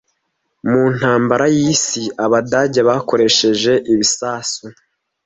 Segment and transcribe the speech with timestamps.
[0.67, 4.65] mu intambara y'isi Abadage bakoresheje ibisasu